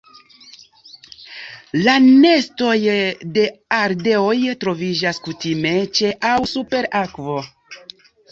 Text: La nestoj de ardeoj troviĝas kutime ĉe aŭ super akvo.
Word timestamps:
La 1.87 1.93
nestoj 2.05 2.77
de 3.35 3.43
ardeoj 3.79 4.39
troviĝas 4.65 5.21
kutime 5.27 5.75
ĉe 5.99 6.11
aŭ 6.33 6.35
super 6.55 6.89
akvo. 7.05 7.37